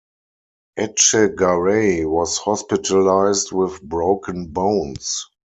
Etchegaray 0.79 2.09
was 2.09 2.39
hospitalized 2.39 3.51
with 3.51 3.83
broken 3.83 4.47
bones. 4.47 5.27